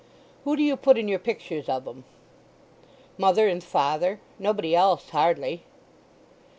"Who 0.45 0.55
do 0.55 0.63
you 0.63 0.77
put 0.77 0.97
in 0.97 1.07
your 1.07 1.19
pictures 1.19 1.69
of 1.69 1.87
'em?" 1.87 2.05
"Mother 3.19 3.47
and 3.47 3.63
father—nobody 3.63 4.75
else 4.75 5.09
hardly." 5.11 5.63